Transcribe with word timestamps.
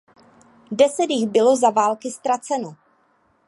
Deset 0.71 1.09
jich 1.09 1.27
bylo 1.29 1.55
za 1.55 1.69
války 1.69 2.11
ztraceno. 2.11 2.75